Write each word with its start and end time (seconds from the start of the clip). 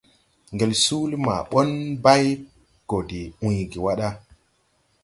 Ŋgel 0.53 0.73
suuli 0.83 1.15
maa 1.25 1.41
ɓɔn 1.51 1.69
bay 2.03 2.25
go 2.89 2.97
de 3.09 3.19
uygi 3.45 3.79
wà 3.85 3.93
ɗa. 3.99 4.09